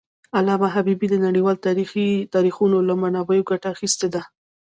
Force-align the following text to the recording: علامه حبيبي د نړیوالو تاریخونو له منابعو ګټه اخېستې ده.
علامه 0.37 0.67
حبيبي 0.75 1.07
د 1.11 1.15
نړیوالو 1.25 1.63
تاریخونو 2.35 2.77
له 2.89 2.93
منابعو 3.03 3.47
ګټه 3.49 3.67
اخېستې 3.75 4.07
ده. 4.13 4.21